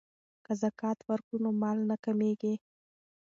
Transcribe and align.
که 0.45 0.51
زکات 0.61 0.99
ورکړو 1.09 1.37
نو 1.43 1.49
مال 1.61 1.77
نه 1.89 1.95
کمیږي. 2.05 2.53